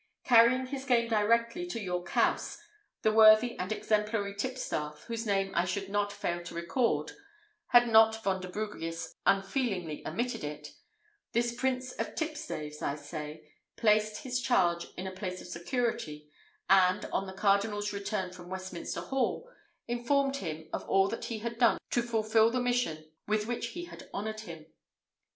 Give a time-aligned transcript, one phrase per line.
[0.23, 2.57] Carrying his game directly to York House,
[3.03, 7.11] the worthy and exemplary tipstaff, whose name I should not fail to record,
[7.67, 10.69] had not Vonderbrugius unfeelingly omitted it;
[11.33, 16.31] this prince of tipstaves, I say, placed his charge in a place of security,
[16.67, 19.47] and, on the cardinal's return from Westminster Hall,
[19.87, 23.85] informed him of all that he had done to fulfil the mission with which he
[23.85, 24.65] had honoured him.